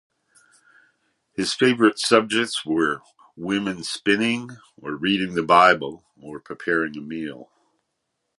His 1.35 1.53
favorite 1.53 1.99
subjects 1.99 2.65
were 2.65 3.03
women 3.35 3.83
spinning, 3.83 4.49
or 4.81 4.95
reading 4.95 5.35
the 5.35 5.43
Bible, 5.43 6.03
or 6.19 6.39
preparing 6.39 6.97
a 6.97 7.01
meal. 7.01 7.51